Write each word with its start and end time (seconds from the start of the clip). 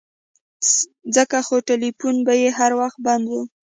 ځکه 1.15 1.37
خو 1.45 1.55
ټيلفون 1.69 2.15
به 2.25 2.33
يې 2.41 2.49
هر 2.57 2.71
وخت 2.81 2.97
بند 3.05 3.25
و. 3.29 3.33